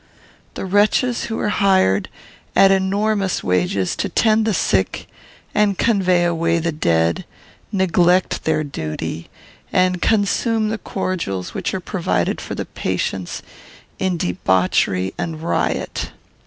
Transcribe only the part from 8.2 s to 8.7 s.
their